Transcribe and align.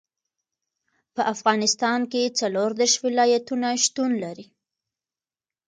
په 1.15 1.21
افغانستان 1.33 1.99
کې 2.11 2.33
څلور 2.39 2.69
دېرش 2.79 2.93
ولایتونه 3.05 3.67
شتون 3.83 4.11
لري. 4.23 4.45